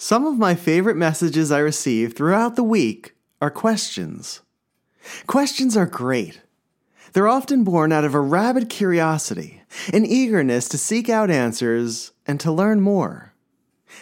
[0.00, 4.42] Some of my favorite messages I receive throughout the week are questions.
[5.26, 6.40] Questions are great.
[7.12, 9.62] They're often born out of a rabid curiosity,
[9.92, 13.34] an eagerness to seek out answers and to learn more.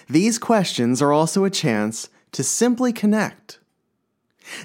[0.07, 3.59] These questions are also a chance to simply connect.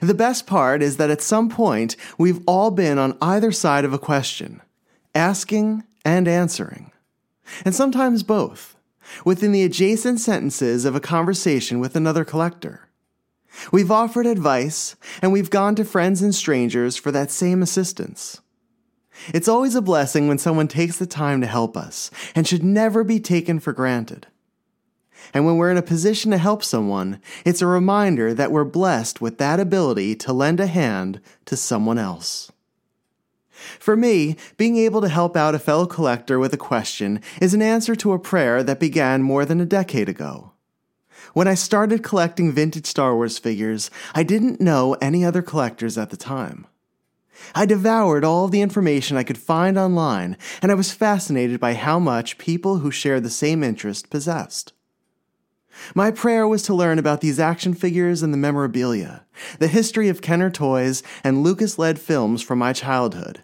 [0.02, 3.94] The best part is that at some point, we've all been on either side of
[3.94, 4.62] a question,
[5.16, 6.92] asking and answering.
[7.64, 8.76] And sometimes both,
[9.26, 12.90] within the adjacent sentences of a conversation with another collector.
[13.72, 18.42] We've offered advice, and we've gone to friends and strangers for that same assistance.
[19.34, 23.04] It's always a blessing when someone takes the time to help us, and should never
[23.04, 24.28] be taken for granted.
[25.34, 29.22] And when we're in a position to help someone, it's a reminder that we're blessed
[29.22, 32.52] with that ability to lend a hand to someone else.
[33.80, 37.62] For me, being able to help out a fellow collector with a question is an
[37.62, 40.54] answer to a prayer that began more than a decade ago.
[41.34, 46.10] When I started collecting vintage Star Wars figures, I didn't know any other collectors at
[46.10, 46.68] the time.
[47.56, 52.00] I devoured all the information I could find online, and I was fascinated by how
[52.00, 54.74] much people who shared the same interest possessed.
[55.96, 59.26] My prayer was to learn about these action figures and the memorabilia,
[59.60, 63.42] the history of Kenner toys and Lucas led films from my childhood,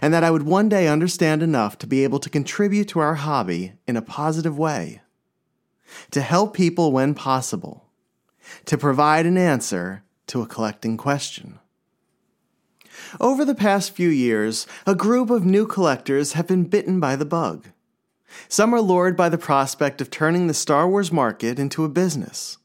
[0.00, 3.14] and that I would one day understand enough to be able to contribute to our
[3.14, 5.00] hobby in a positive way.
[6.12, 7.86] To help people when possible.
[8.66, 11.58] To provide an answer to a collecting question.
[13.20, 17.24] Over the past few years, a group of new collectors have been bitten by the
[17.24, 17.68] bug.
[18.48, 22.58] Some are lured by the prospect of turning the Star Wars market into a business.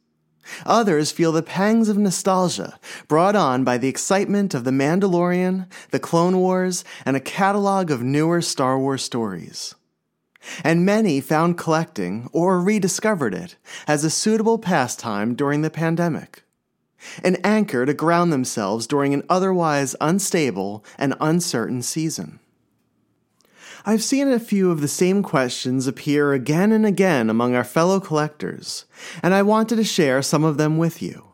[0.66, 6.00] Others feel the pangs of nostalgia brought on by the excitement of The Mandalorian, The
[6.00, 9.76] Clone Wars, and a catalog of newer Star Wars stories.
[10.64, 16.44] And many found collecting, or rediscovered it, as a suitable pastime during the pandemic.
[17.24, 22.40] An anchor to ground themselves during an otherwise unstable and uncertain season.
[23.88, 28.02] I've seen a few of the same questions appear again and again among our fellow
[28.02, 28.84] collectors,
[29.24, 31.30] and I wanted to share some of them with you.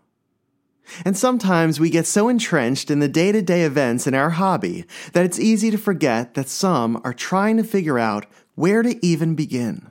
[1.03, 4.85] And sometimes we get so entrenched in the day to day events in our hobby
[5.13, 9.33] that it's easy to forget that some are trying to figure out where to even
[9.33, 9.89] begin.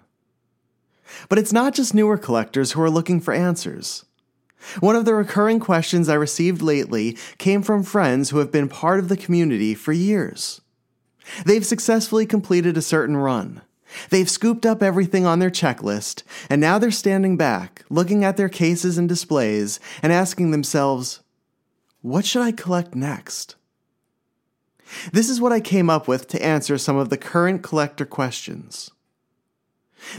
[1.28, 4.04] But it's not just newer collectors who are looking for answers.
[4.78, 9.00] One of the recurring questions I received lately came from friends who have been part
[9.00, 10.61] of the community for years.
[11.44, 13.62] They've successfully completed a certain run.
[14.10, 18.48] They've scooped up everything on their checklist, and now they're standing back, looking at their
[18.48, 21.20] cases and displays, and asking themselves,
[22.00, 23.56] what should I collect next?
[25.12, 28.90] This is what I came up with to answer some of the current collector questions.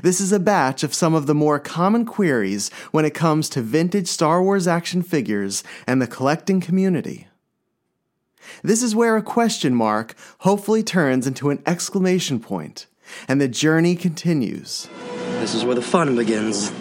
[0.02, 3.62] This is a batch of some of the more common queries when it comes to
[3.62, 7.28] vintage Star Wars action figures and the collecting community.
[8.64, 12.88] This is where a question mark hopefully turns into an exclamation point,
[13.28, 14.88] and the journey continues.
[15.40, 16.72] This is where the fun begins.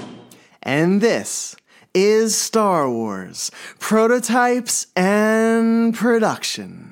[0.62, 1.56] And this
[1.94, 6.91] is Star Wars Prototypes and Production.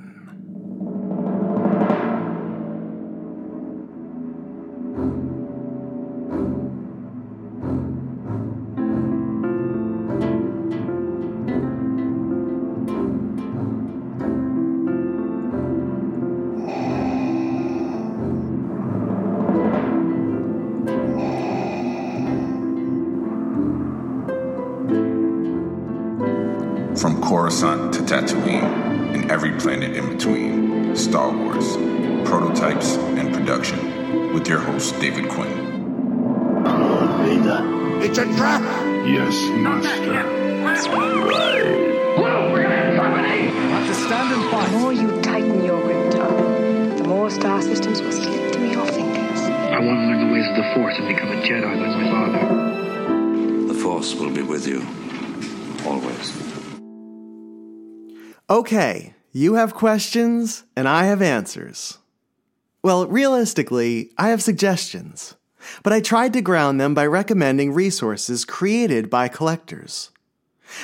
[35.30, 38.02] Host David Quinn.
[38.02, 38.62] It's a trap!
[39.06, 40.40] Yes, master.
[44.50, 48.86] The more you tighten your grip, Tom, the more star systems will slip through your
[48.86, 49.40] fingers.
[49.40, 52.10] I want to learn the ways of the Force and become a Jedi like my
[52.10, 53.72] father.
[53.72, 54.86] The Force will be with you.
[55.86, 56.32] Always.
[58.48, 61.98] Okay, you have questions, and I have answers.
[62.82, 65.34] Well, realistically, I have suggestions,
[65.82, 70.10] but I tried to ground them by recommending resources created by collectors.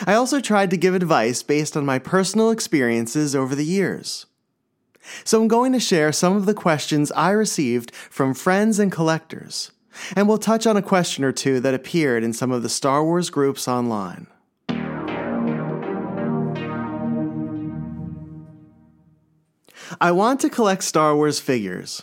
[0.06, 4.26] I also tried to give advice based on my personal experiences over the years.
[5.24, 9.70] So I'm going to share some of the questions I received from friends and collectors,
[10.14, 13.02] and we'll touch on a question or two that appeared in some of the Star
[13.04, 14.26] Wars groups online.
[20.00, 22.02] I want to collect Star Wars figures.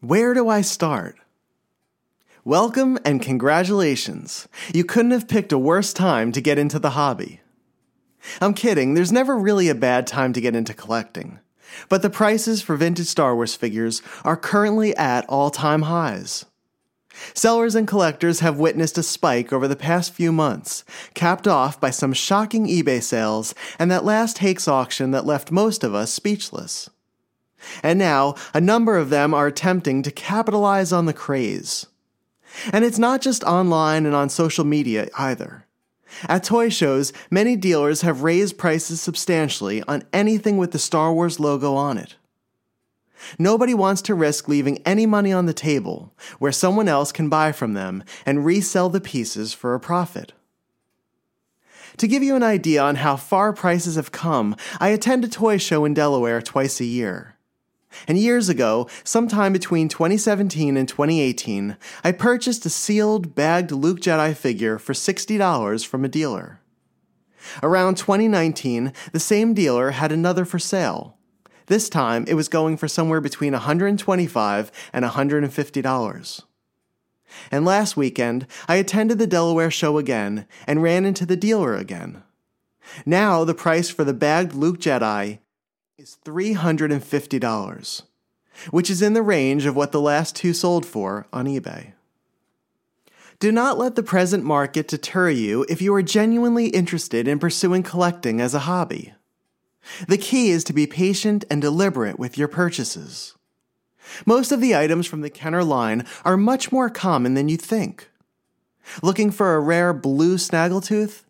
[0.00, 1.16] Where do I start?
[2.44, 4.48] Welcome and congratulations.
[4.74, 7.40] You couldn't have picked a worse time to get into the hobby.
[8.40, 11.38] I'm kidding, there's never really a bad time to get into collecting.
[11.88, 16.44] But the prices for vintage Star Wars figures are currently at all time highs.
[17.34, 20.82] Sellers and collectors have witnessed a spike over the past few months,
[21.14, 25.84] capped off by some shocking eBay sales and that last Hakes auction that left most
[25.84, 26.90] of us speechless.
[27.82, 31.86] And now, a number of them are attempting to capitalize on the craze.
[32.72, 35.66] And it's not just online and on social media either.
[36.28, 41.40] At toy shows, many dealers have raised prices substantially on anything with the Star Wars
[41.40, 42.16] logo on it.
[43.38, 47.52] Nobody wants to risk leaving any money on the table where someone else can buy
[47.52, 50.32] from them and resell the pieces for a profit.
[51.98, 55.58] To give you an idea on how far prices have come, I attend a toy
[55.58, 57.36] show in Delaware twice a year.
[58.06, 64.34] And years ago, sometime between 2017 and 2018, I purchased a sealed, bagged Luke Jedi
[64.36, 66.60] figure for $60 from a dealer.
[67.62, 71.16] Around 2019, the same dealer had another for sale,
[71.66, 76.42] this time, it was going for somewhere between $125 and $150.
[77.50, 82.22] And last weekend, I attended the Delaware show again and ran into the dealer again.
[83.06, 85.38] Now, the price for the bagged Luke Jedi
[86.02, 88.02] is $350,
[88.72, 91.92] which is in the range of what the last two sold for on eBay.
[93.38, 97.84] Do not let the present market deter you if you are genuinely interested in pursuing
[97.84, 99.14] collecting as a hobby.
[100.08, 103.36] The key is to be patient and deliberate with your purchases.
[104.26, 108.10] Most of the items from the Kenner line are much more common than you think.
[109.04, 111.22] Looking for a rare blue snaggletooth?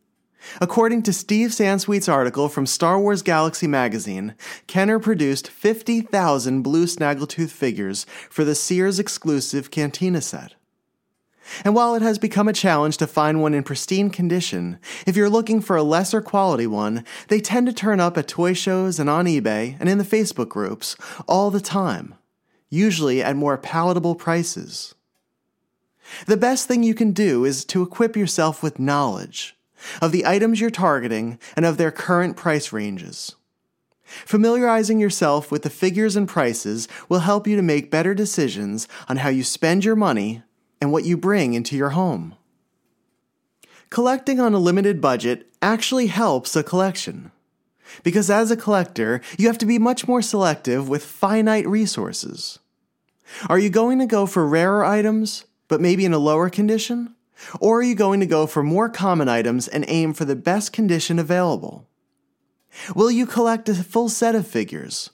[0.60, 4.34] According to Steve Sansweet's article from Star Wars Galaxy magazine,
[4.66, 10.54] Kenner produced 50,000 blue snaggletooth figures for the Sears exclusive Cantina set.
[11.64, 15.28] And while it has become a challenge to find one in pristine condition, if you're
[15.28, 19.10] looking for a lesser quality one, they tend to turn up at toy shows and
[19.10, 20.96] on eBay and in the Facebook groups
[21.26, 22.14] all the time,
[22.70, 24.94] usually at more palatable prices.
[26.26, 29.56] The best thing you can do is to equip yourself with knowledge
[30.00, 33.34] of the items you're targeting and of their current price ranges.
[34.05, 39.19] Familiarizing yourself with the figures and prices will help you to make better decisions on
[39.19, 40.43] how you spend your money
[40.81, 42.34] and what you bring into your home.
[43.88, 47.31] Collecting on a limited budget actually helps a collection.
[48.02, 52.58] Because as a collector, you have to be much more selective with finite resources.
[53.49, 57.14] Are you going to go for rarer items, but maybe in a lower condition?
[57.60, 60.72] Or are you going to go for more common items and aim for the best
[60.72, 61.88] condition available?
[62.94, 65.10] Will you collect a full set of figures?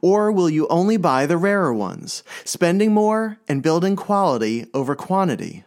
[0.00, 5.64] Or will you only buy the rarer ones, spending more and building quality over quantity?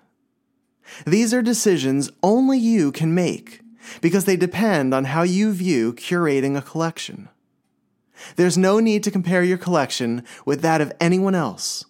[1.06, 3.62] These are decisions only you can make
[4.02, 7.30] because they depend on how you view curating a collection.
[8.36, 11.86] There's no need to compare your collection with that of anyone else.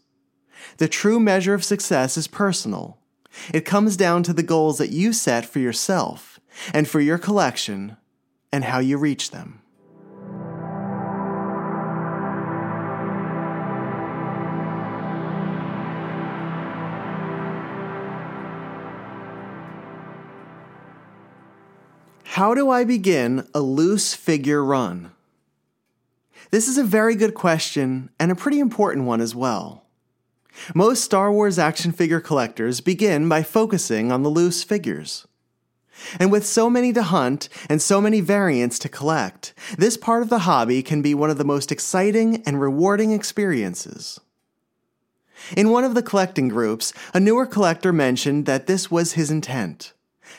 [0.78, 2.98] The true measure of success is personal.
[3.54, 6.40] It comes down to the goals that you set for yourself
[6.74, 7.98] and for your collection
[8.52, 9.62] and how you reach them.
[22.38, 25.12] How do I begin a loose figure run?
[26.52, 29.87] This is a very good question and a pretty important one as well.
[30.74, 35.28] Most Star Wars action figure collectors begin by focusing on the loose figures.
[36.20, 40.30] And with so many to hunt and so many variants to collect, this part of
[40.30, 44.20] the hobby can be one of the most exciting and rewarding experiences.
[45.56, 49.94] In one of the collecting groups, a newer collector mentioned that this was his intent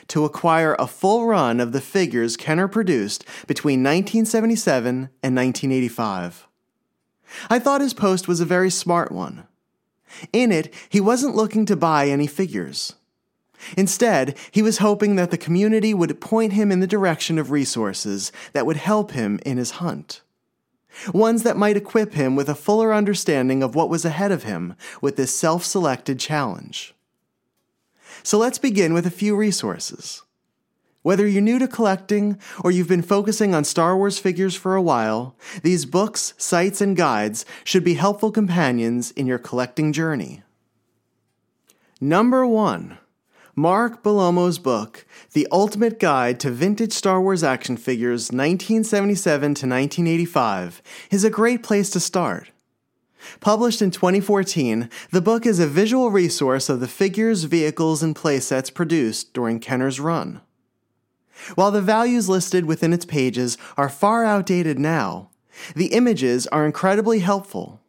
[0.07, 4.87] to acquire a full run of the figures Kenner produced between 1977
[5.23, 6.47] and 1985.
[7.49, 9.47] I thought his post was a very smart one.
[10.33, 12.93] In it, he wasn't looking to buy any figures.
[13.75, 18.31] Instead, he was hoping that the community would point him in the direction of resources
[18.53, 20.21] that would help him in his hunt.
[21.13, 24.75] Ones that might equip him with a fuller understanding of what was ahead of him
[25.01, 26.95] with this self selected challenge.
[28.23, 30.23] So let's begin with a few resources.
[31.01, 34.81] Whether you're new to collecting or you've been focusing on Star Wars figures for a
[34.81, 40.43] while, these books, sites, and guides should be helpful companions in your collecting journey.
[42.01, 42.97] Number 1.
[43.55, 50.81] Mark Bellomo's book, The Ultimate Guide to Vintage Star Wars Action Figures 1977 to 1985,
[51.11, 52.51] is a great place to start.
[53.39, 58.73] Published in 2014, the book is a visual resource of the figures, vehicles, and playsets
[58.73, 60.41] produced during Kenner's run.
[61.55, 65.29] While the values listed within its pages are far outdated now,
[65.75, 67.81] the images are incredibly helpful.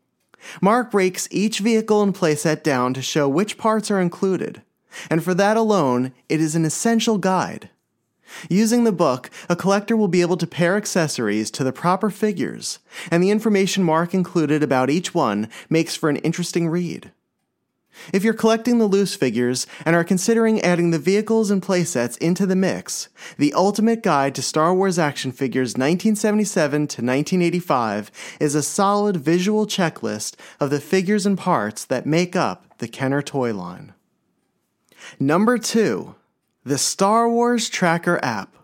[0.61, 4.62] Mark breaks each vehicle and playset down to show which parts are included,
[5.11, 7.71] and for that alone, it is an essential guide.
[8.49, 12.78] Using the book, a collector will be able to pair accessories to the proper figures,
[13.11, 17.11] and the information Mark included about each one makes for an interesting read.
[18.12, 22.47] If you're collecting the loose figures and are considering adding the vehicles and playsets into
[22.47, 28.62] the mix, the Ultimate Guide to Star Wars Action Figures 1977 to 1985 is a
[28.62, 33.95] solid visual checklist of the figures and parts that make up the Kenner toy line.
[35.19, 36.14] Number 2.
[36.64, 38.54] The Star Wars Tracker app.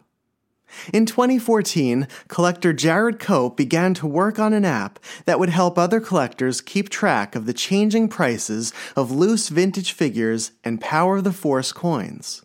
[0.92, 6.00] In 2014, collector Jared Cope began to work on an app that would help other
[6.00, 11.32] collectors keep track of the changing prices of loose vintage figures and Power of the
[11.32, 12.42] Force coins.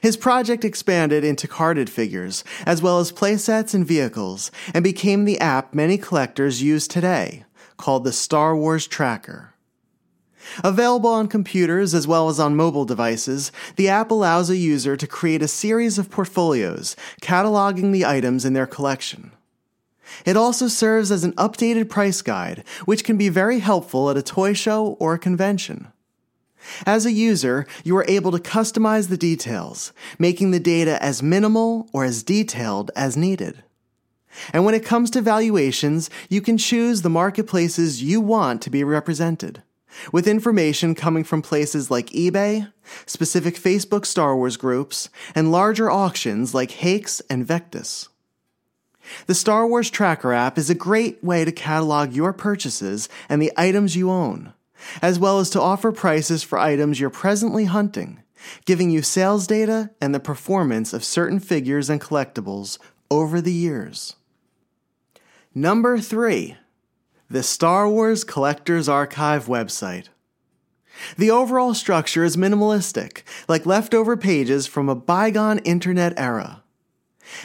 [0.00, 5.40] His project expanded into carded figures, as well as playsets and vehicles, and became the
[5.40, 7.44] app many collectors use today,
[7.76, 9.53] called the Star Wars Tracker.
[10.62, 15.06] Available on computers as well as on mobile devices, the app allows a user to
[15.06, 19.32] create a series of portfolios cataloging the items in their collection.
[20.24, 24.22] It also serves as an updated price guide, which can be very helpful at a
[24.22, 25.88] toy show or a convention.
[26.86, 31.88] As a user, you are able to customize the details, making the data as minimal
[31.92, 33.62] or as detailed as needed.
[34.52, 38.82] And when it comes to valuations, you can choose the marketplaces you want to be
[38.82, 39.62] represented
[40.12, 42.72] with information coming from places like eBay,
[43.06, 48.08] specific Facebook Star Wars groups, and larger auctions like Hakes and Vectis.
[49.26, 53.52] The Star Wars Tracker app is a great way to catalog your purchases and the
[53.56, 54.54] items you own,
[55.02, 58.22] as well as to offer prices for items you're presently hunting,
[58.64, 62.78] giving you sales data and the performance of certain figures and collectibles
[63.10, 64.16] over the years.
[65.54, 66.56] Number 3
[67.30, 70.08] the Star Wars Collectors Archive website.
[71.16, 76.62] The overall structure is minimalistic, like leftover pages from a bygone internet era.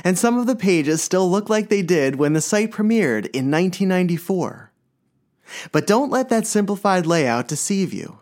[0.03, 3.49] And some of the pages still look like they did when the site premiered in
[3.49, 4.71] 1994.
[5.71, 8.19] But don't let that simplified layout deceive you.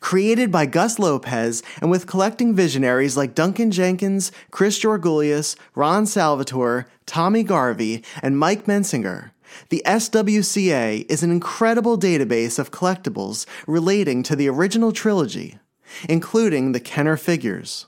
[0.00, 6.86] Created by Gus Lopez and with collecting visionaries like Duncan Jenkins, Chris Georgoulias, Ron Salvatore,
[7.06, 9.30] Tommy Garvey, and Mike Mensinger,
[9.68, 15.58] the SWCA is an incredible database of collectibles relating to the original trilogy,
[16.08, 17.86] including the Kenner figures.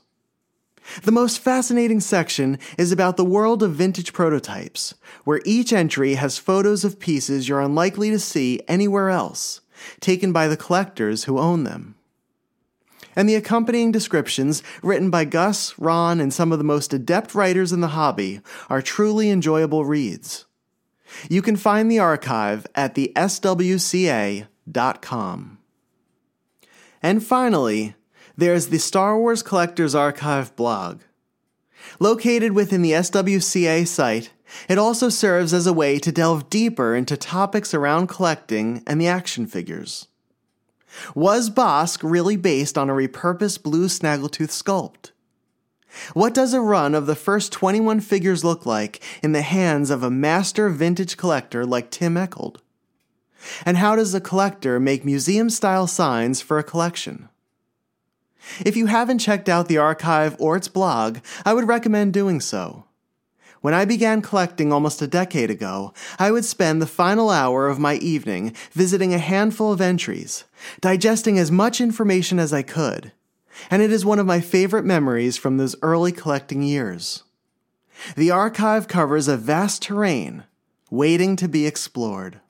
[1.03, 6.39] The most fascinating section is about the world of vintage prototypes, where each entry has
[6.39, 9.61] photos of pieces you're unlikely to see anywhere else,
[10.01, 11.95] taken by the collectors who own them.
[13.15, 17.73] And the accompanying descriptions, written by Gus, Ron, and some of the most adept writers
[17.73, 20.47] in the hobby, are truly enjoyable reads.
[21.29, 24.47] You can find the archive at the swca.com.
[27.03, 27.95] And finally,
[28.37, 31.01] there's the Star Wars Collectors Archive blog.
[31.99, 34.33] Located within the SWCA site,
[34.69, 39.07] it also serves as a way to delve deeper into topics around collecting and the
[39.07, 40.09] action figures.
[41.15, 45.13] Was Bossk really based on a repurposed blue snaggletooth sculpt?
[46.15, 50.03] What does a run of the first 21 figures look like in the hands of
[50.03, 52.63] a master vintage collector like Tim Echold?
[53.65, 57.29] And how does a collector make museum style signs for a collection?
[58.65, 62.85] If you haven't checked out the archive or its blog, I would recommend doing so.
[63.61, 67.79] When I began collecting almost a decade ago, I would spend the final hour of
[67.79, 70.45] my evening visiting a handful of entries,
[70.81, 73.13] digesting as much information as I could
[73.71, 77.25] and it is one of my favorite memories from those early collecting years.
[78.17, 80.45] The archive covers a vast terrain
[80.91, 82.41] waiting to be explored.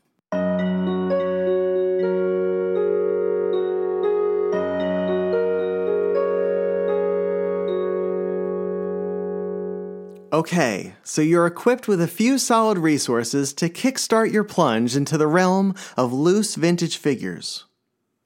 [10.33, 15.26] Okay, so you're equipped with a few solid resources to kickstart your plunge into the
[15.26, 17.64] realm of loose vintage figures.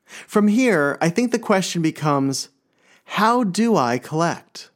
[0.04, 2.50] From here, I think the question becomes
[3.04, 4.70] how do I collect?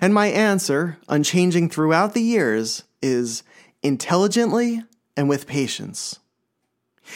[0.00, 3.42] And my answer, unchanging throughout the years, is
[3.82, 4.82] intelligently
[5.16, 6.18] and with patience.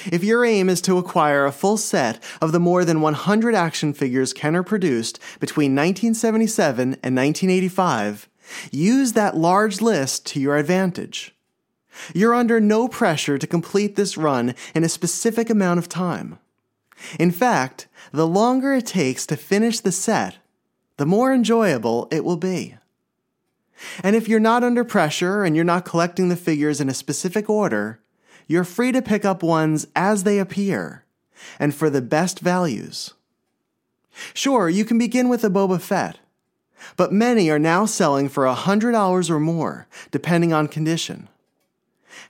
[0.06, 3.92] If your aim is to acquire a full set of the more than 100 action
[3.92, 8.28] figures Kenner produced between 1977 and 1985,
[8.70, 11.34] use that large list to your advantage.
[12.14, 16.38] You're under no pressure to complete this run in a specific amount of time.
[17.18, 20.36] In fact, the longer it takes to finish the set,
[20.96, 22.76] the more enjoyable it will be.
[24.02, 27.50] And if you're not under pressure and you're not collecting the figures in a specific
[27.50, 28.00] order,
[28.46, 31.04] you're free to pick up ones as they appear
[31.58, 33.14] and for the best values.
[34.34, 36.18] Sure, you can begin with a Boba Fett,
[36.96, 41.28] but many are now selling for $100 or more, depending on condition.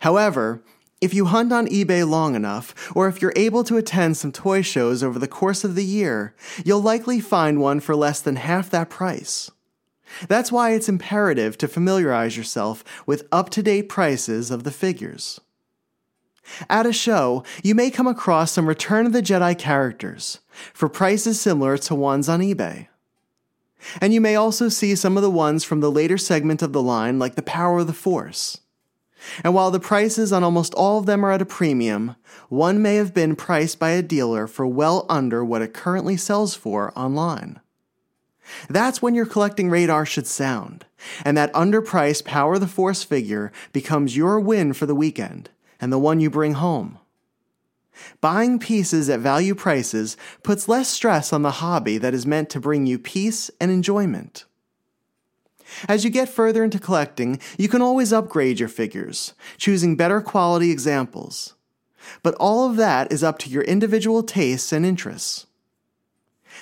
[0.01, 0.63] However,
[1.03, 4.63] if you hunt on eBay long enough, or if you're able to attend some toy
[4.63, 8.71] shows over the course of the year, you'll likely find one for less than half
[8.71, 9.51] that price.
[10.29, 15.41] That's why it's imperative to familiarize yourself with up to date prices of the figures.
[16.71, 20.41] At a show, you may come across some Return of the Jedi characters
[20.73, 22.89] for prices similar to ones on eBay.
[24.01, 26.83] And you may also see some of the ones from the later segment of the
[26.83, 28.61] line, like the Power of the Force.
[29.45, 32.17] And while the prices on almost all of them are at a premium,
[32.49, 36.55] one may have been priced by a dealer for well under what it currently sells
[36.55, 37.61] for online.
[38.69, 40.85] That's when your collecting radar should sound,
[41.25, 45.51] and that underpriced Power the Force figure becomes your win for the weekend
[45.81, 46.99] and the one you bring home.
[48.21, 52.61] Buying pieces at value prices puts less stress on the hobby that is meant to
[52.61, 54.45] bring you peace and enjoyment.
[55.89, 60.71] As you get further into collecting, you can always upgrade your figures, choosing better quality
[60.71, 61.55] examples.
[62.23, 65.47] But all of that is up to your individual tastes and interests.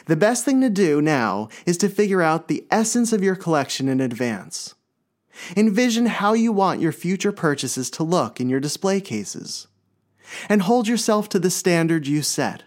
[0.06, 3.88] The best thing to do now is to figure out the essence of your collection
[3.88, 4.74] in advance.
[5.56, 9.66] Envision how you want your future purchases to look in your display cases.
[10.48, 12.62] And hold yourself to the standard you set.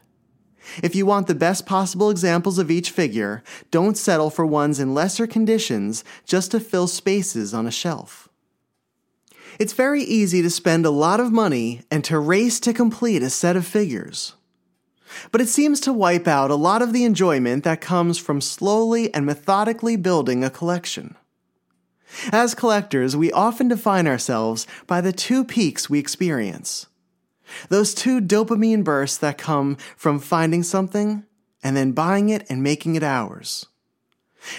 [0.81, 4.93] If you want the best possible examples of each figure, don't settle for ones in
[4.93, 8.29] lesser conditions just to fill spaces on a shelf.
[9.59, 13.29] It's very easy to spend a lot of money and to race to complete a
[13.29, 14.33] set of figures.
[15.31, 19.13] But it seems to wipe out a lot of the enjoyment that comes from slowly
[19.13, 21.15] and methodically building a collection.
[22.31, 26.87] As collectors, we often define ourselves by the two peaks we experience
[27.69, 31.25] those two dopamine bursts that come from finding something
[31.63, 33.67] and then buying it and making it ours.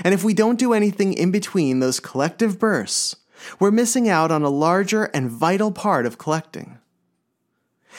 [0.03, 3.17] And if we don't do anything in between those collective bursts,
[3.61, 6.79] we're missing out on a larger and vital part of collecting.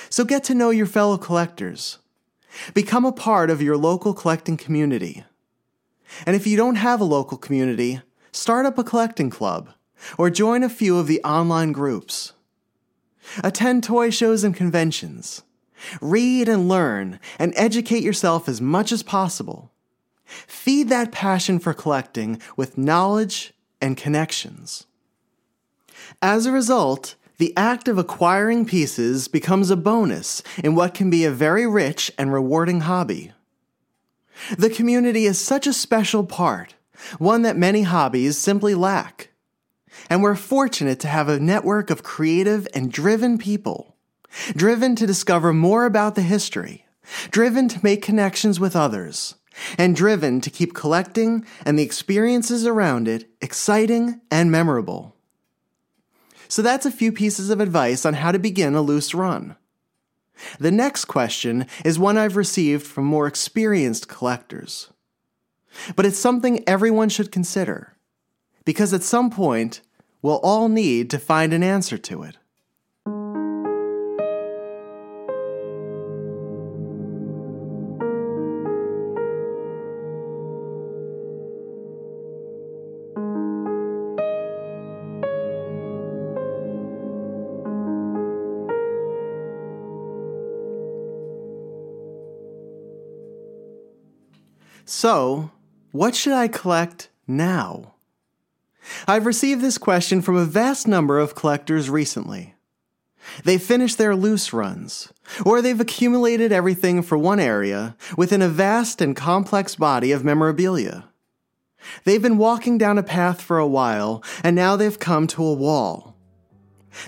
[0.10, 2.00] So get to know your fellow collectors.
[2.74, 5.24] Become a part of your local collecting community.
[6.26, 9.70] And if you don't have a local community, start up a collecting club
[10.18, 12.34] or join a few of the online groups.
[13.44, 15.44] Attend toy shows and conventions.
[16.02, 19.72] Read and learn and educate yourself as much as possible.
[20.26, 24.86] Feed that passion for collecting with knowledge and connections.
[26.22, 31.26] As a result, the act of acquiring pieces becomes a bonus in what can be
[31.26, 33.34] a very rich and rewarding hobby.
[34.58, 36.76] The community is such a special part,
[37.20, 39.30] one that many hobbies simply lack.
[40.10, 43.96] And we're fortunate to have a network of creative and driven people,
[44.56, 46.86] driven to discover more about the history,
[47.32, 49.36] driven to make connections with others,
[49.78, 55.16] and driven to keep collecting and the experiences around it exciting and memorable.
[56.48, 59.56] So that's a few pieces of advice on how to begin a loose run.
[60.60, 64.90] The next question is one I've received from more experienced collectors.
[65.96, 67.96] But it's something everyone should consider
[68.66, 69.82] because at some point,
[70.26, 72.36] we'll all need to find an answer to it.
[94.86, 95.52] So,
[95.92, 97.95] what should I collect now?
[99.08, 102.56] I've received this question from a vast number of collectors recently.
[103.44, 105.14] They've finished their loose runs,
[105.46, 111.10] or they've accumulated everything for one area within a vast and complex body of memorabilia.
[112.04, 115.54] They've been walking down a path for a while, and now they've come to a
[115.54, 116.16] wall.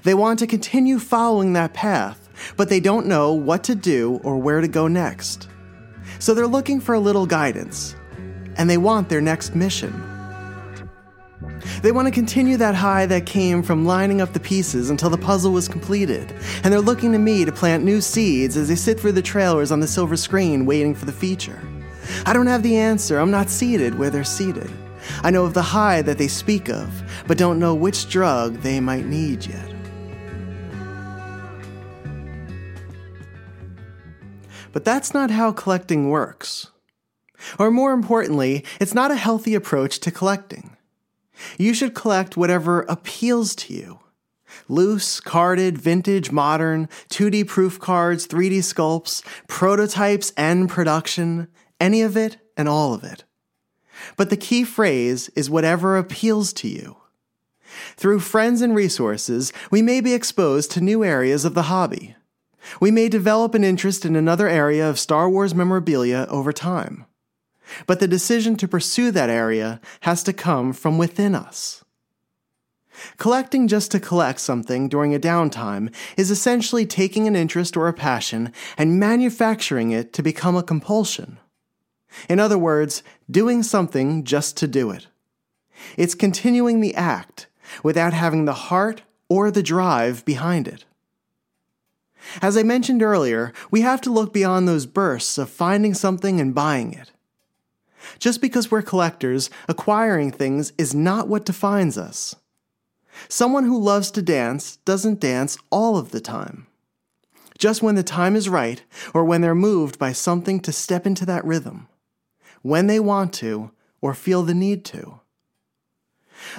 [0.04, 4.38] They want to continue following that path, but they don't know what to do or
[4.38, 5.48] where to go next.
[6.20, 7.96] So they're looking for a little guidance,
[8.56, 10.17] and they want their next mission.
[11.82, 15.18] They want to continue that high that came from lining up the pieces until the
[15.18, 19.00] puzzle was completed, and they're looking to me to plant new seeds as they sit
[19.00, 21.62] through the trailers on the silver screen waiting for the feature.
[22.26, 24.72] I don't have the answer, I'm not seated where they're seated.
[25.22, 28.80] I know of the high that they speak of, but don't know which drug they
[28.80, 29.74] might need yet.
[34.72, 36.68] But that's not how collecting works.
[37.60, 40.77] Or more importantly, it's not a healthy approach to collecting.
[41.58, 44.00] You should collect whatever appeals to you.
[44.68, 51.48] Loose, carded, vintage, modern, 2D proof cards, 3D sculpts, prototypes, and production,
[51.80, 53.24] any of it and all of it.
[54.16, 56.98] But the key phrase is whatever appeals to you.
[57.96, 62.16] Through friends and resources, we may be exposed to new areas of the hobby.
[62.80, 67.06] We may develop an interest in another area of Star Wars memorabilia over time.
[67.86, 71.84] But the decision to pursue that area has to come from within us.
[73.18, 77.94] Collecting just to collect something during a downtime is essentially taking an interest or a
[77.94, 81.38] passion and manufacturing it to become a compulsion.
[82.28, 85.08] In other words, doing something just to do it.
[85.96, 87.48] It's continuing the act
[87.84, 90.86] without having the heart or the drive behind it.
[92.42, 96.56] As I mentioned earlier, we have to look beyond those bursts of finding something and
[96.56, 97.12] buying it.
[98.20, 102.36] Just because we're collectors, acquiring things is not what defines us.
[103.28, 106.68] Someone who loves to dance doesn't dance all of the time.
[107.58, 111.26] Just when the time is right, or when they're moved by something to step into
[111.26, 111.88] that rhythm.
[112.62, 115.22] When they want to, or feel the need to.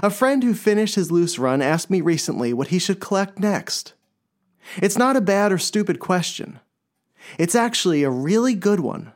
[0.02, 3.94] A friend who finished his loose run asked me recently what he should collect next.
[4.76, 6.58] It's not a bad or stupid question.
[7.38, 9.12] It's actually a really good one.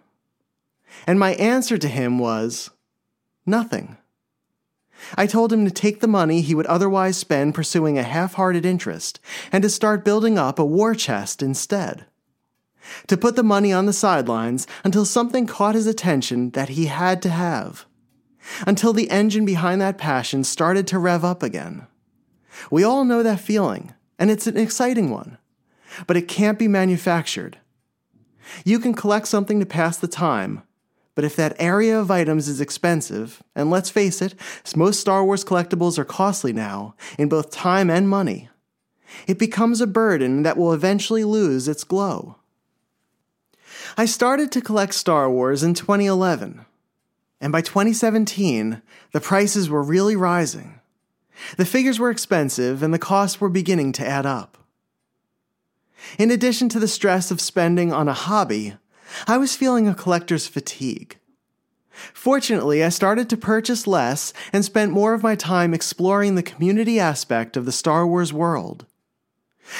[1.06, 2.70] And my answer to him was
[3.46, 3.96] nothing.
[5.16, 8.64] I told him to take the money he would otherwise spend pursuing a half hearted
[8.64, 12.06] interest and to start building up a war chest instead.
[13.08, 17.22] To put the money on the sidelines until something caught his attention that he had
[17.22, 17.86] to have.
[18.66, 21.86] Until the engine behind that passion started to rev up again.
[22.70, 25.38] We all know that feeling, and it's an exciting one.
[26.06, 27.58] But it can't be manufactured.
[28.64, 30.62] You can collect something to pass the time,
[31.14, 34.34] but if that area of items is expensive, and let's face it,
[34.74, 38.48] most Star Wars collectibles are costly now, in both time and money,
[39.26, 42.36] it becomes a burden that will eventually lose its glow.
[43.96, 46.64] I started to collect Star Wars in 2011,
[47.40, 48.80] and by 2017,
[49.12, 50.80] the prices were really rising.
[51.56, 54.56] The figures were expensive, and the costs were beginning to add up.
[56.18, 58.76] In addition to the stress of spending on a hobby,
[59.26, 61.18] I was feeling a collector's fatigue.
[62.14, 66.98] Fortunately, I started to purchase less and spent more of my time exploring the community
[66.98, 68.86] aspect of the Star Wars world.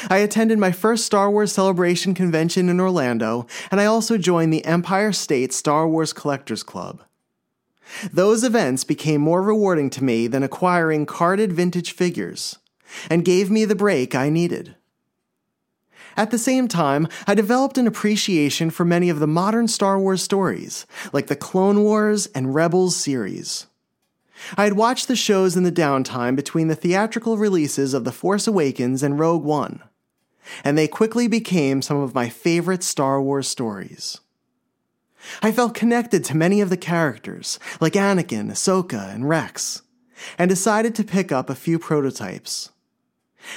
[0.08, 4.64] I attended my first Star Wars Celebration convention in Orlando, and I also joined the
[4.64, 7.02] Empire State Star Wars Collectors Club.
[8.12, 12.58] Those events became more rewarding to me than acquiring carded vintage figures,
[13.10, 14.76] and gave me the break I needed.
[16.16, 20.22] At the same time, I developed an appreciation for many of the modern Star Wars
[20.22, 23.66] stories, like the Clone Wars and Rebels series.
[24.56, 28.46] I had watched the shows in the downtime between the theatrical releases of The Force
[28.46, 29.82] Awakens and Rogue One,
[30.64, 34.20] and they quickly became some of my favorite Star Wars stories.
[35.40, 39.82] I felt connected to many of the characters, like Anakin, Ahsoka, and Rex,
[40.36, 42.71] and decided to pick up a few prototypes.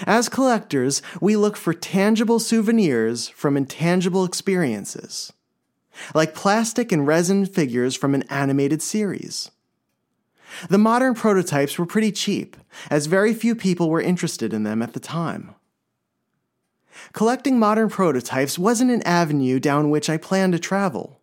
[0.05, 5.31] As collectors, we look for tangible souvenirs from intangible experiences,
[6.13, 9.51] like plastic and resin figures from an animated series.
[10.69, 12.55] The modern prototypes were pretty cheap,
[12.89, 15.55] as very few people were interested in them at the time.
[17.13, 21.19] Collecting modern prototypes wasn't an avenue down which I planned to travel.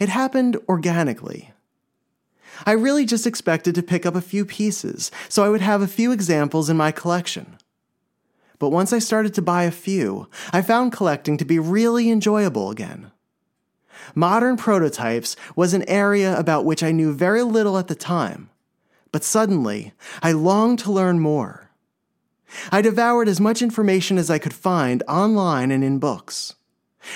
[0.00, 1.52] It happened organically.
[2.66, 5.86] I really just expected to pick up a few pieces, so I would have a
[5.86, 7.57] few examples in my collection
[8.58, 12.70] but once I started to buy a few, I found collecting to be really enjoyable
[12.70, 13.12] again.
[14.14, 18.50] Modern prototypes was an area about which I knew very little at the time,
[19.12, 19.92] but suddenly
[20.22, 21.70] I longed to learn more.
[22.72, 26.54] I devoured as much information as I could find online and in books.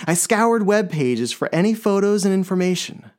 [0.06, 3.10] I scoured web pages for any photos and information,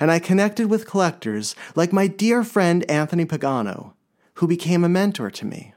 [0.00, 3.92] and I connected with collectors like my dear friend Anthony Pagano,
[4.34, 5.74] who became a mentor to me.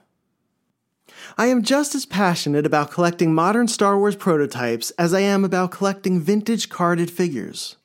[1.37, 5.71] I am just as passionate about collecting modern Star Wars prototypes as I am about
[5.71, 7.77] collecting vintage carded figures.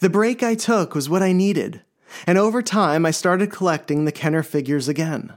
[0.00, 1.82] The break I took was what I needed,
[2.26, 5.34] and over time I started collecting the Kenner figures again.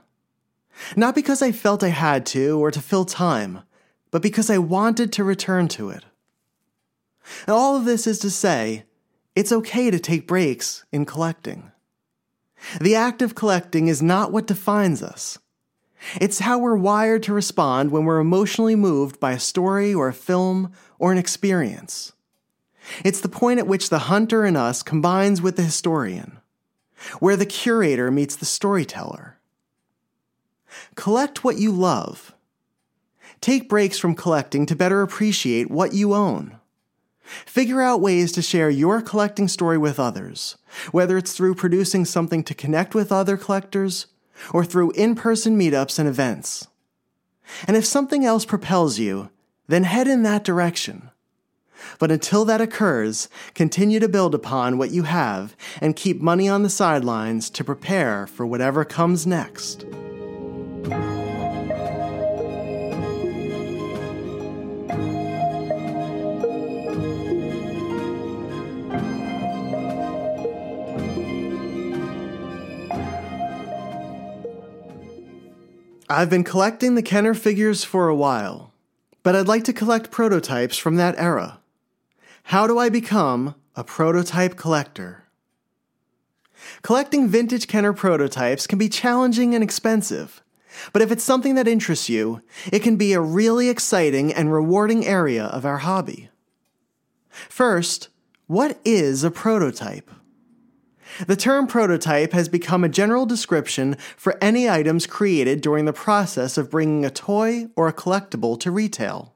[0.95, 3.61] Not because I felt I had to or to fill time,
[4.11, 6.05] but because I wanted to return to it.
[7.45, 8.85] And all of this is to say,
[9.35, 11.71] it's okay to take breaks in collecting.
[12.81, 15.37] The act of collecting is not what defines us.
[16.19, 20.13] It's how we're wired to respond when we're emotionally moved by a story or a
[20.13, 22.13] film or an experience.
[23.03, 26.39] It's the point at which the hunter in us combines with the historian,
[27.19, 29.37] where the curator meets the storyteller.
[30.95, 32.33] Collect what you love.
[33.41, 36.57] Take breaks from collecting to better appreciate what you own.
[37.45, 40.57] Figure out ways to share your collecting story with others,
[40.91, 44.07] whether it's through producing something to connect with other collectors
[44.53, 46.67] or through in person meetups and events.
[47.67, 49.29] And if something else propels you,
[49.67, 51.09] then head in that direction.
[51.97, 56.63] But until that occurs, continue to build upon what you have and keep money on
[56.63, 59.85] the sidelines to prepare for whatever comes next.
[76.11, 78.73] I've been collecting the Kenner figures for a while,
[79.21, 81.59] but I'd like to collect prototypes from that era.
[82.45, 85.25] How do I become a prototype collector?
[86.81, 90.41] Collecting vintage Kenner prototypes can be challenging and expensive,
[90.93, 92.41] but if it's something that interests you,
[92.71, 96.31] it can be a really exciting and rewarding area of our hobby.
[97.29, 98.09] First,
[98.47, 100.09] what is a prototype?
[101.27, 106.57] The term prototype has become a general description for any items created during the process
[106.57, 109.33] of bringing a toy or a collectible to retail.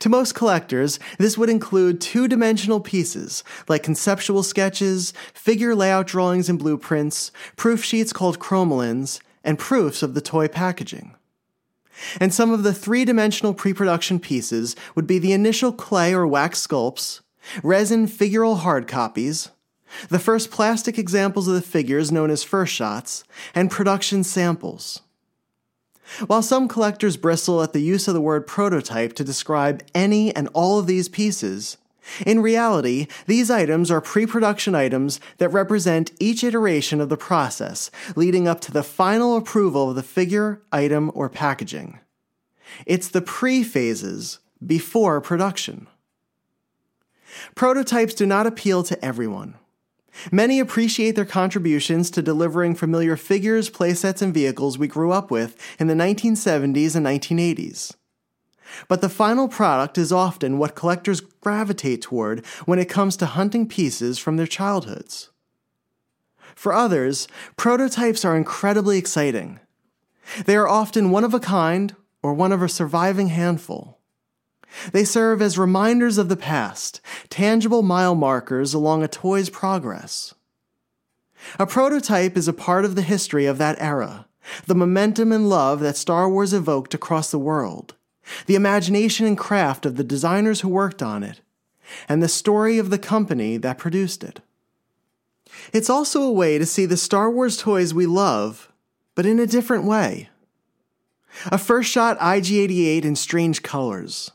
[0.00, 6.48] To most collectors, this would include two dimensional pieces like conceptual sketches, figure layout drawings
[6.48, 11.14] and blueprints, proof sheets called cromalins, and proofs of the toy packaging.
[12.20, 16.26] And some of the three dimensional pre production pieces would be the initial clay or
[16.26, 17.20] wax sculpts,
[17.62, 19.50] resin figural hard copies,
[20.08, 23.24] the first plastic examples of the figures known as first shots,
[23.54, 25.02] and production samples.
[26.26, 30.48] While some collectors bristle at the use of the word prototype to describe any and
[30.54, 31.76] all of these pieces,
[32.24, 37.90] in reality, these items are pre production items that represent each iteration of the process
[38.16, 42.00] leading up to the final approval of the figure, item, or packaging.
[42.86, 45.86] It's the pre phases before production.
[47.54, 49.54] Prototypes do not appeal to everyone.
[50.32, 55.56] Many appreciate their contributions to delivering familiar figures, playsets, and vehicles we grew up with
[55.78, 57.94] in the 1970s and 1980s.
[58.86, 63.66] But the final product is often what collectors gravitate toward when it comes to hunting
[63.66, 65.30] pieces from their childhoods.
[66.54, 69.60] For others, prototypes are incredibly exciting.
[70.44, 73.97] They are often one of a kind or one of a surviving handful.
[74.92, 77.00] They serve as reminders of the past,
[77.30, 80.34] tangible mile markers along a toy's progress.
[81.58, 84.26] A prototype is a part of the history of that era,
[84.66, 87.94] the momentum and love that Star Wars evoked across the world,
[88.46, 91.40] the imagination and craft of the designers who worked on it,
[92.08, 94.40] and the story of the company that produced it.
[95.72, 98.70] It's also a way to see the Star Wars toys we love,
[99.14, 100.28] but in a different way.
[101.46, 104.32] A first shot IG 88 in strange colors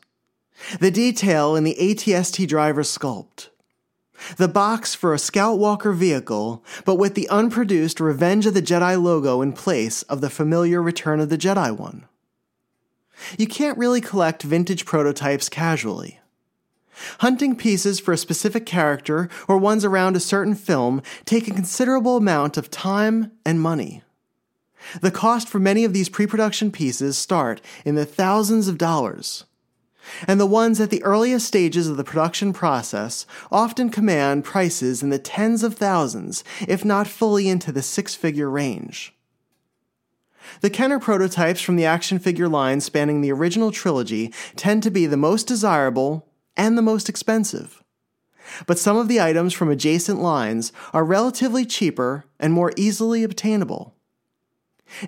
[0.80, 3.50] the detail in the ATST driver sculpt.
[4.38, 9.02] The box for a Scout Walker vehicle, but with the unproduced Revenge of the Jedi
[9.02, 12.06] logo in place of the familiar Return of the Jedi one.
[13.38, 16.20] You can't really collect vintage prototypes casually.
[17.20, 22.18] Hunting pieces for a specific character or ones around a certain film take a considerable
[22.18, 24.04] amount of time and money.
[25.02, 29.46] The cost for many of these pre production pieces start in the thousands of dollars
[30.28, 35.10] and the ones at the earliest stages of the production process often command prices in
[35.10, 39.14] the tens of thousands, if not fully into the six figure range.
[40.62, 45.06] The Kenner prototypes from the action figure line spanning the original trilogy tend to be
[45.06, 47.84] the most desirable and the most expensive.
[48.68, 53.93] But some of the items from adjacent lines are relatively cheaper and more easily obtainable.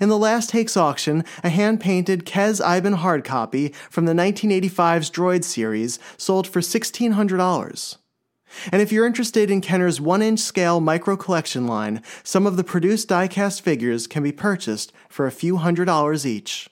[0.01, 5.09] In the last Hakes auction, a hand painted Kez Iban hard copy from the 1985's
[5.11, 7.97] Droid series sold for $1,600.
[8.71, 12.63] And if you're interested in Kenner's 1 inch scale micro collection line, some of the
[12.63, 16.69] produced diecast figures can be purchased for a few hundred dollars each.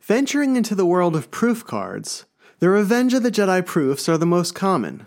[0.00, 2.26] Venturing into the world of proof cards,
[2.58, 5.06] the Revenge of the Jedi proofs are the most common,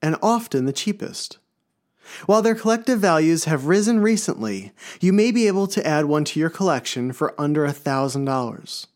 [0.00, 1.38] and often the cheapest.
[2.26, 6.40] While their collective values have risen recently, you may be able to add one to
[6.40, 8.86] your collection for under $1,000.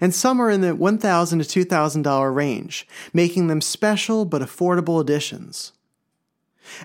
[0.00, 5.72] And some are in the 1,000 to $2,000 range, making them special but affordable additions.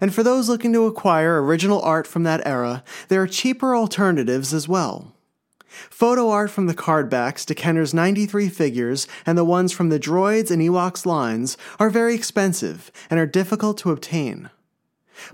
[0.01, 4.53] And for those looking to acquire original art from that era, there are cheaper alternatives
[4.53, 5.13] as well.
[5.69, 10.51] Photo art from the cardbacks to Kenner's 93 figures and the ones from the Droids
[10.51, 14.49] and Ewoks lines are very expensive and are difficult to obtain.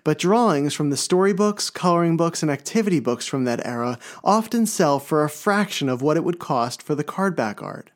[0.04, 5.00] But drawings from the storybooks, coloring books, and activity books from that era often sell
[5.00, 7.92] for a fraction of what it would cost for the cardback art.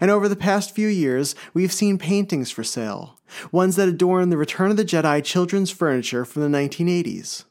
[0.00, 3.18] And over the past few years, we've seen paintings for sale,
[3.50, 7.44] ones that adorn the Return of the Jedi children's furniture from the 1980s.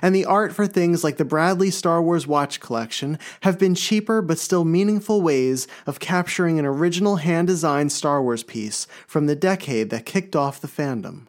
[0.00, 4.22] And the art for things like the Bradley Star Wars Watch Collection have been cheaper
[4.22, 9.36] but still meaningful ways of capturing an original hand designed Star Wars piece from the
[9.36, 11.26] decade that kicked off the fandom.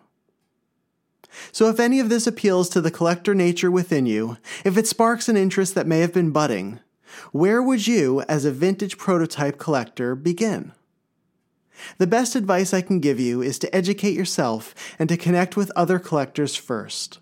[1.52, 5.30] So, if any of this appeals to the collector nature within you, if it sparks
[5.30, 6.80] an interest that may have been budding,
[7.32, 10.74] where would you, as a vintage prototype collector, begin?
[11.98, 15.72] The best advice I can give you is to educate yourself and to connect with
[15.76, 17.20] other collectors first.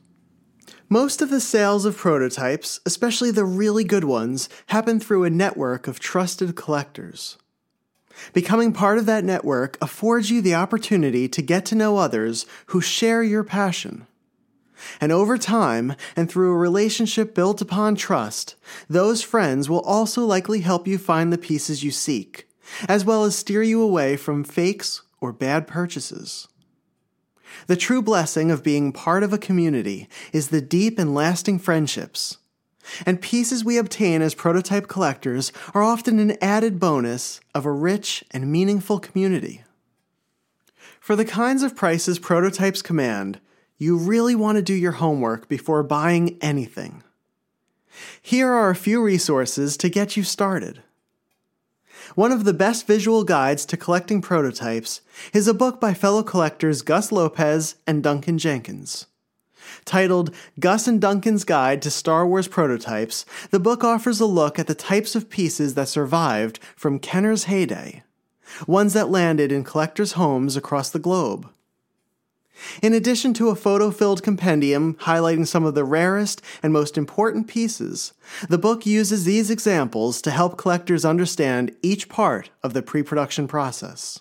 [0.90, 5.88] Most of the sales of prototypes, especially the really good ones, happen through a network
[5.88, 7.38] of trusted collectors.
[8.34, 12.82] Becoming part of that network affords you the opportunity to get to know others who
[12.82, 14.08] share your passion.
[15.00, 18.56] And over time, and through a relationship built upon trust,
[18.90, 22.48] those friends will also likely help you find the pieces you seek,
[22.88, 26.48] as well as steer you away from fakes or bad purchases.
[27.68, 32.38] The true blessing of being part of a community is the deep and lasting friendships.
[33.06, 38.24] And pieces we obtain as prototype collectors are often an added bonus of a rich
[38.32, 39.64] and meaningful community.
[41.00, 43.40] For the kinds of prices prototypes command,
[43.78, 47.04] you really want to do your homework before buying anything.
[48.22, 50.84] Here are a few resources to get you started.
[52.16, 55.02] One of the best visual guides to collecting prototypes
[55.34, 59.08] is a book by fellow collectors Gus Lopez and Duncan Jenkins.
[59.86, 64.68] Titled Gus and Duncan's Guide to Star Wars Prototypes, the book offers a look at
[64.68, 68.04] the types of pieces that survived from Kenner's heyday,
[68.68, 71.50] ones that landed in collectors' homes across the globe.
[72.82, 77.48] In addition to a photo filled compendium highlighting some of the rarest and most important
[77.48, 78.14] pieces,
[78.50, 83.48] the book uses these examples to help collectors understand each part of the pre production
[83.48, 84.20] process.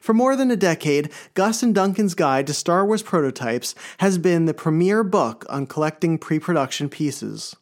[0.00, 4.46] For more than a decade, Gus and Duncan's Guide to Star Wars Prototypes has been
[4.46, 7.56] the premier book on collecting pre production pieces.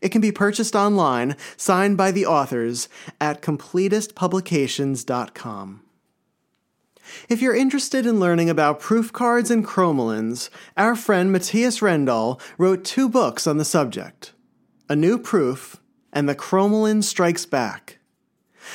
[0.00, 2.88] It can be purchased online, signed by the authors,
[3.20, 5.82] at completistpublications.com.
[7.28, 12.84] If you're interested in learning about proof cards and cromalins, our friend Matthias Rendahl wrote
[12.84, 14.32] two books on the subject
[14.88, 15.80] A New Proof
[16.12, 17.99] and The Cromalin Strikes Back.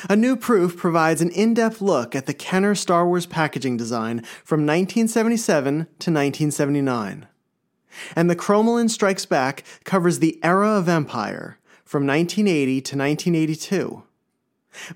[0.09, 4.19] A New Proof provides an in depth look at the Kenner Star Wars packaging design
[4.43, 7.27] from 1977 to 1979.
[8.15, 14.03] And The Cromalin Strikes Back covers the era of Empire from 1980 to 1982.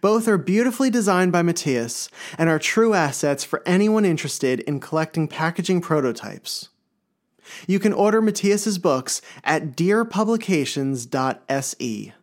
[0.01, 5.29] Both are beautifully designed by Matthias and are true assets for anyone interested in collecting
[5.29, 6.67] packaging prototypes.
[7.67, 12.13] You can order Matthias's books at dearpublications.se.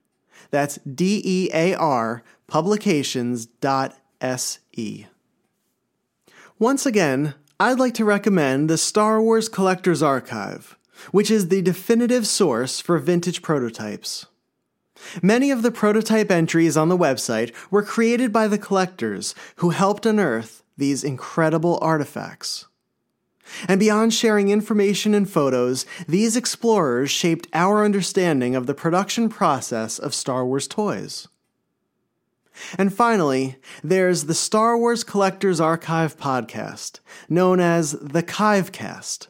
[0.51, 5.07] That's D E A R publications.se.
[6.59, 10.79] Once again, I'd like to recommend the Star Wars Collector's Archive,
[11.11, 14.27] which is the definitive source for vintage prototypes.
[15.23, 20.07] Many of the prototype entries on the website were created by the collectors who helped
[20.07, 22.67] unearth these incredible artifacts.
[23.69, 29.99] And beyond sharing information and photos, these explorers shaped our understanding of the production process
[29.99, 31.29] of Star Wars toys.
[32.79, 39.29] And finally, there's the Star Wars Collectors Archive podcast, known as the Kivecast.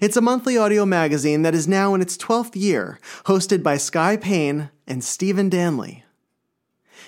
[0.00, 4.16] It's a monthly audio magazine that is now in its 12th year, hosted by Sky
[4.16, 6.04] Payne and Stephen Danley.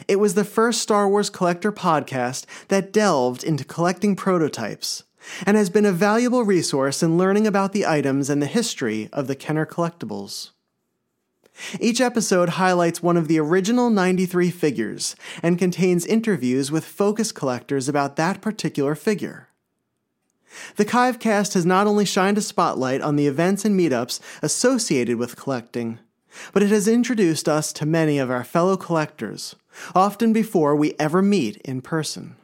[0.09, 5.05] It was the first Star Wars collector podcast that delved into collecting prototypes
[5.47, 9.27] and has been a valuable resource in learning about the items and the history of
[9.27, 10.51] the Kenner collectibles.
[11.81, 17.89] Each episode highlights one of the original 93 figures and contains interviews with focus collectors
[17.89, 19.49] about that particular figure.
[20.77, 25.37] The Kivecast has not only shined a spotlight on the events and meetups associated with
[25.37, 25.99] collecting,
[26.53, 29.57] but it has introduced us to many of our fellow collectors,
[29.95, 32.37] often before we ever meet in person.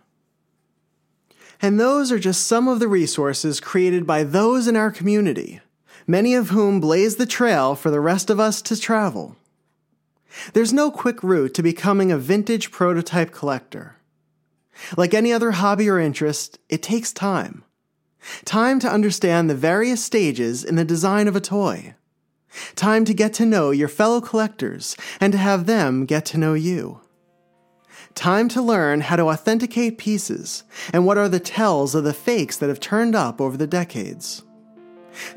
[1.63, 5.61] And those are just some of the resources created by those in our community,
[6.07, 9.37] many of whom blaze the trail for the rest of us to travel.
[10.53, 13.97] There's no quick route to becoming a vintage prototype collector.
[14.97, 17.65] Like any other hobby or interest, it takes time.
[18.45, 21.95] Time to understand the various stages in the design of a toy.
[22.75, 26.55] Time to get to know your fellow collectors and to have them get to know
[26.55, 27.01] you.
[28.15, 32.57] Time to learn how to authenticate pieces and what are the tells of the fakes
[32.57, 34.43] that have turned up over the decades.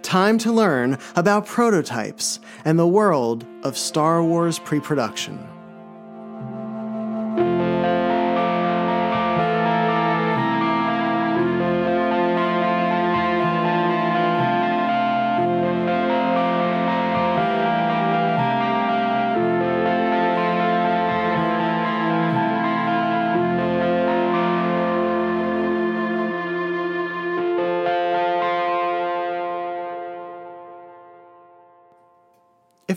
[0.01, 5.52] Time to learn about prototypes and the world of Star Wars pre production.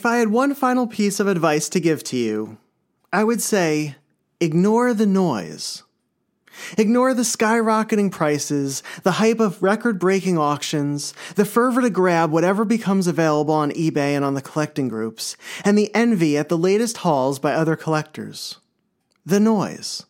[0.06, 2.58] I had one final piece of advice to give to you,
[3.12, 3.96] I would say
[4.40, 5.82] ignore the noise.
[6.78, 12.64] Ignore the skyrocketing prices, the hype of record breaking auctions, the fervor to grab whatever
[12.64, 16.98] becomes available on eBay and on the collecting groups, and the envy at the latest
[16.98, 18.58] hauls by other collectors.
[19.24, 20.06] The noise.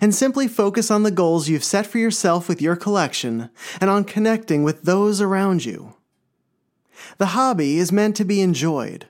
[0.00, 3.50] And simply focus on the goals you've set for yourself with your collection
[3.80, 5.94] and on connecting with those around you.
[7.18, 9.06] The hobby is meant to be enjoyed.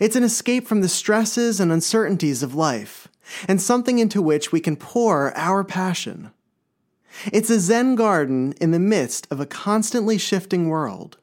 [0.00, 3.08] It's an escape from the stresses and uncertainties of life,
[3.46, 6.30] and something into which we can pour our passion.
[7.32, 11.18] It's a Zen garden in the midst of a constantly shifting world.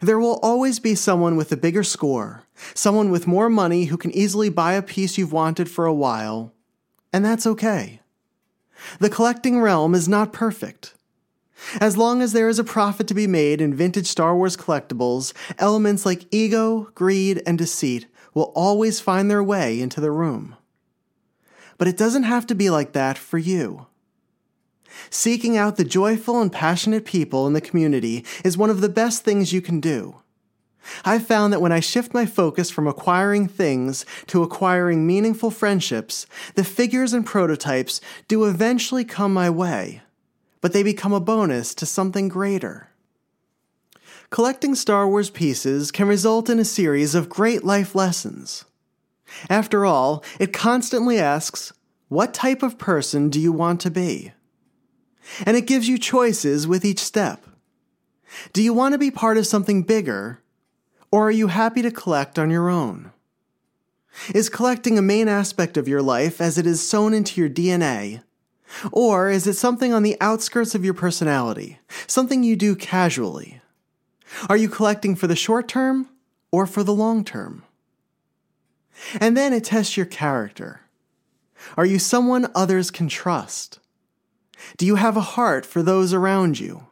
[0.00, 2.42] There will always be someone with a bigger score,
[2.74, 6.52] someone with more money who can easily buy a piece you've wanted for a while,
[7.12, 8.00] and that's okay.
[8.98, 10.94] The collecting realm is not perfect.
[11.80, 15.32] As long as there is a profit to be made in vintage Star Wars collectibles,
[15.58, 20.56] elements like ego, greed, and deceit will always find their way into the room.
[21.78, 23.86] But it doesn't have to be like that for you.
[25.10, 29.24] Seeking out the joyful and passionate people in the community is one of the best
[29.24, 30.16] things you can do.
[31.04, 36.26] I've found that when I shift my focus from acquiring things to acquiring meaningful friendships,
[36.54, 40.02] the figures and prototypes do eventually come my way
[40.66, 42.88] but they become a bonus to something greater.
[44.30, 48.64] Collecting Star Wars pieces can result in a series of great life lessons.
[49.48, 51.72] After all, it constantly asks,
[52.08, 54.32] What type of person do you want to be?
[55.46, 57.46] And it gives you choices with each step.
[58.52, 60.42] Do you want to be part of something bigger,
[61.12, 63.12] or are you happy to collect on your own?
[64.34, 68.24] Is collecting a main aspect of your life as it is sewn into your DNA,
[68.92, 73.60] or is it something on the outskirts of your personality, something you do casually?
[74.48, 76.08] Are you collecting for the short term
[76.50, 77.62] or for the long term?
[79.20, 80.80] And then it tests your character.
[81.76, 83.78] Are you someone others can trust?
[84.76, 86.86] Do you have a heart for those around you?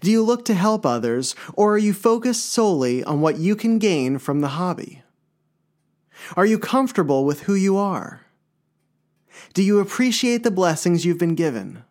[0.00, 3.78] Do you look to help others, or are you focused solely on what you can
[3.78, 5.02] gain from the hobby?
[6.36, 8.20] Are you comfortable with who you are?
[9.54, 11.84] Do you appreciate the blessings you've been given?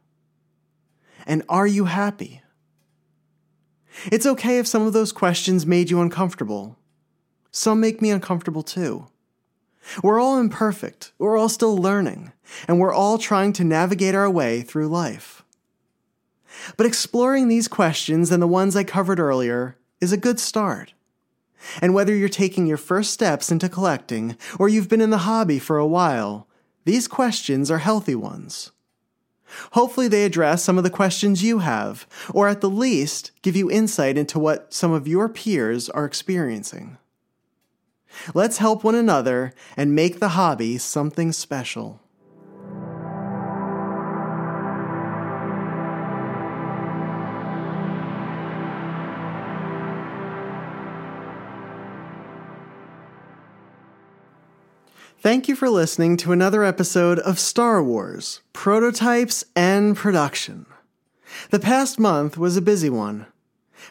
[1.25, 2.41] And are you happy?
[4.05, 6.77] It's okay if some of those questions made you uncomfortable.
[7.51, 9.07] Some make me uncomfortable too.
[10.03, 12.31] We're all imperfect, we're all still learning,
[12.67, 15.43] and we're all trying to navigate our way through life.
[16.77, 20.93] But exploring these questions and the ones I covered earlier is a good start.
[21.81, 25.59] And whether you're taking your first steps into collecting or you've been in the hobby
[25.59, 26.47] for a while,
[26.86, 28.71] these questions are healthy ones.
[29.71, 33.69] Hopefully, they address some of the questions you have, or at the least, give you
[33.69, 36.97] insight into what some of your peers are experiencing.
[38.34, 41.99] Let's help one another and make the hobby something special.
[55.22, 60.65] Thank you for listening to another episode of Star Wars Prototypes and Production.
[61.49, 63.26] The past month was a busy one.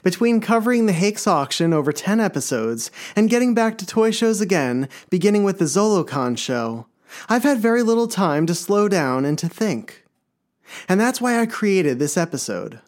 [0.03, 4.89] Between covering the Hakes auction over 10 episodes and getting back to toy shows again,
[5.11, 6.87] beginning with the ZoloCon show,
[7.29, 10.07] I've had very little time to slow down and to think.
[10.89, 12.81] And that's why I created this episode.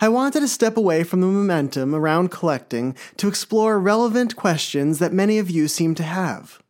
[0.00, 5.12] I wanted to step away from the momentum around collecting to explore relevant questions that
[5.12, 6.60] many of you seem to have.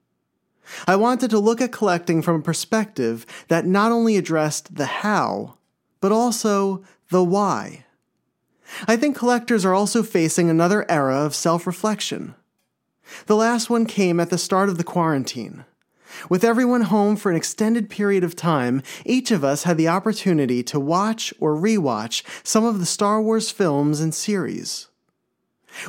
[0.86, 5.56] I wanted to look at collecting from a perspective that not only addressed the how,
[6.00, 7.84] but also the why.
[8.88, 12.34] I think collectors are also facing another era of self reflection.
[13.26, 15.64] The last one came at the start of the quarantine.
[16.28, 20.62] With everyone home for an extended period of time, each of us had the opportunity
[20.64, 24.88] to watch or rewatch some of the Star Wars films and series.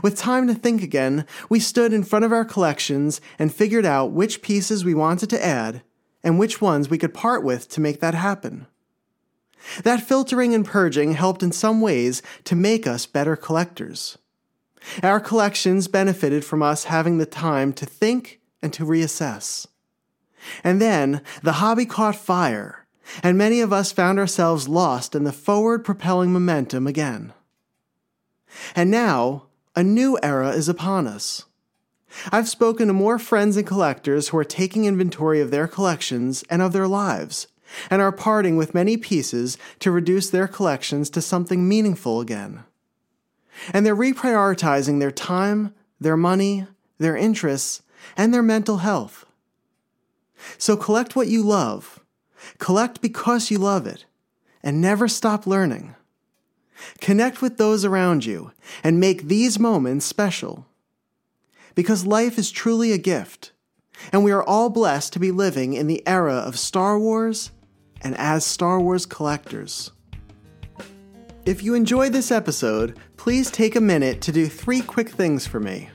[0.01, 4.11] With time to think again, we stood in front of our collections and figured out
[4.11, 5.81] which pieces we wanted to add
[6.23, 8.67] and which ones we could part with to make that happen.
[9.83, 14.17] That filtering and purging helped in some ways to make us better collectors.
[15.03, 19.67] Our collections benefited from us having the time to think and to reassess.
[20.63, 22.85] And then the hobby caught fire,
[23.23, 27.33] and many of us found ourselves lost in the forward propelling momentum again.
[28.75, 29.46] And now,
[29.77, 31.45] a new era is upon us.
[32.31, 36.63] I've spoken to more friends and collectors who are taking inventory of their collections and
[36.63, 37.45] of their lives,
[37.91, 42.63] and are parting with many pieces to reduce their collections to something meaningful again.
[43.71, 46.65] And they're reprioritizing their time, their money,
[46.97, 47.83] their interests,
[48.15, 49.27] and their mental health.
[50.57, 51.99] So collect what you love,
[52.57, 54.05] collect because you love it,
[54.63, 55.93] and never stop learning.
[57.01, 58.51] Connect with those around you
[58.83, 60.67] and make these moments special.
[61.75, 63.51] Because life is truly a gift,
[64.11, 67.51] and we are all blessed to be living in the era of Star Wars
[68.01, 69.91] and as Star Wars collectors.
[71.45, 75.59] If you enjoyed this episode, please take a minute to do three quick things for
[75.59, 75.89] me.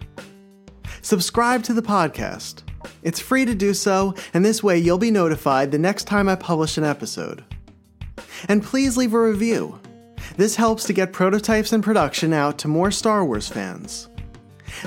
[1.03, 2.62] Subscribe to the podcast.
[3.03, 6.37] It's free to do so, and this way you'll be notified the next time I
[6.37, 7.45] publish an episode.
[8.49, 9.78] And please leave a review.
[10.36, 14.08] This helps to get prototypes and production out to more Star Wars fans.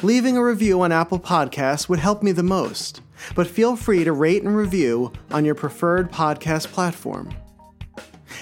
[0.01, 3.01] Leaving a review on Apple Podcasts would help me the most,
[3.35, 7.33] but feel free to rate and review on your preferred podcast platform.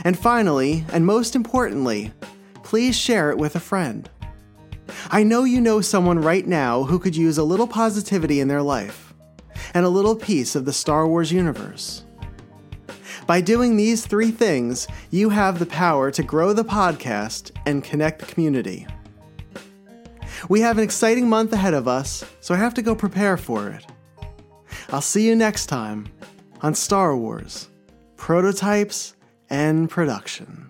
[0.03, 2.11] And finally, and most importantly,
[2.63, 4.09] please share it with a friend.
[5.09, 8.61] I know you know someone right now who could use a little positivity in their
[8.61, 9.13] life
[9.73, 12.02] and a little piece of the Star Wars universe.
[13.25, 18.19] By doing these three things, you have the power to grow the podcast and connect
[18.19, 18.85] the community.
[20.49, 23.69] We have an exciting month ahead of us, so I have to go prepare for
[23.69, 23.85] it.
[24.89, 26.07] I'll see you next time
[26.61, 27.69] on Star Wars
[28.17, 29.15] Prototypes
[29.49, 30.69] and Production.